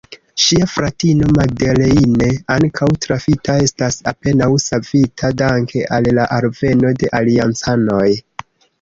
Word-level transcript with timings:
Ŝia 0.43 0.67
fratino 0.75 1.27
Madeleine, 1.35 2.29
ankaŭ 2.55 2.89
trafita, 3.07 3.59
estas 3.67 3.99
apenaŭ 4.15 4.51
savita 4.67 5.33
danke 5.45 5.87
al 6.01 6.13
la 6.21 6.29
alveno 6.43 6.97
de 7.05 7.17
Aliancanoj. 7.23 8.07